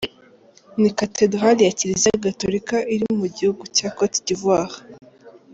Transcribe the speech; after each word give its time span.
Ni 0.81 0.89
catedarali 0.99 1.61
ya 1.65 1.71
kiriliza 1.77 2.19
gatorika 2.25 2.75
iri 2.95 3.05
mu 3.19 3.25
gihugu 3.35 3.63
cya 3.75 3.87
Cote 3.97 4.19
d’ 4.25 4.27
ivoire. 4.35 4.75